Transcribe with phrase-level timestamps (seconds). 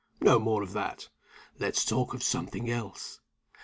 [0.19, 1.09] "No more of that!
[1.59, 3.19] Let's talk of something else.